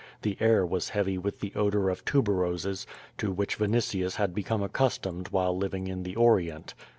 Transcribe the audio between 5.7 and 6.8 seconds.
in the Orient.